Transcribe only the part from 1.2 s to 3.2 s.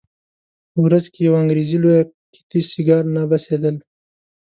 یوه انګریزي لویه قطي سیګار